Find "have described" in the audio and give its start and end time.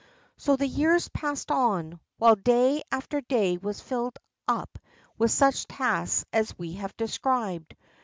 6.73-7.75